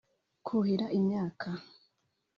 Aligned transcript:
kuhira 0.45 0.85
imyaka 0.97 1.47